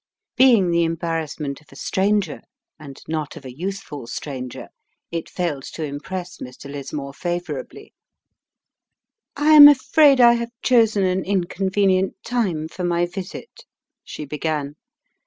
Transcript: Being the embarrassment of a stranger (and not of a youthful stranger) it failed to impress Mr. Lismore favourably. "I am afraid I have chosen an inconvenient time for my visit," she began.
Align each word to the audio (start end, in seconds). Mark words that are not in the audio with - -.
Being 0.35 0.71
the 0.71 0.83
embarrassment 0.83 1.61
of 1.61 1.71
a 1.71 1.75
stranger 1.75 2.41
(and 2.79 2.99
not 3.07 3.37
of 3.37 3.45
a 3.45 3.55
youthful 3.55 4.07
stranger) 4.07 4.69
it 5.11 5.29
failed 5.29 5.61
to 5.75 5.83
impress 5.83 6.39
Mr. 6.39 6.71
Lismore 6.71 7.13
favourably. 7.13 7.93
"I 9.35 9.51
am 9.53 9.67
afraid 9.67 10.19
I 10.19 10.33
have 10.33 10.49
chosen 10.63 11.03
an 11.03 11.23
inconvenient 11.23 12.15
time 12.25 12.67
for 12.67 12.83
my 12.83 13.05
visit," 13.05 13.63
she 14.03 14.25
began. 14.25 14.73